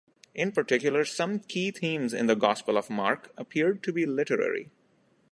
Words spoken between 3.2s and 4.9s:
appeared to be literary.